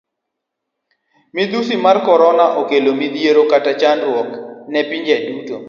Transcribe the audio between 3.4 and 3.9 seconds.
kata